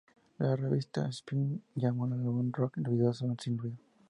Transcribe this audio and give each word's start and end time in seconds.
La 0.39 0.55
revista 0.55 1.07
Spin 1.11 1.61
llamó 1.75 2.05
al 2.05 2.13
álbum 2.13 2.51
""rock 2.51 2.77
ruidoso" 2.77 3.35
sin 3.39 3.55
ruido. 3.59 3.77